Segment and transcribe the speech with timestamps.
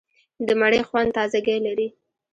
[0.47, 1.87] د مڼې خوند تازهګۍ لري.